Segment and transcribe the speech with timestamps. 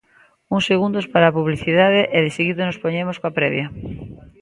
[0.55, 3.67] Uns segundos para a publicidade e deseguido nos poñemos coa previa...